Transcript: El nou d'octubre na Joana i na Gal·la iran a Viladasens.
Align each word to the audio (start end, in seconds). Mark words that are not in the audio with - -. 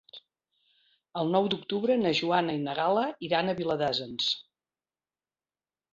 El 1.21 1.29
nou 1.35 1.49
d'octubre 1.53 1.99
na 2.05 2.13
Joana 2.21 2.57
i 2.61 2.63
na 2.63 2.75
Gal·la 2.81 3.05
iran 3.29 3.53
a 3.55 3.59
Viladasens. 3.63 4.35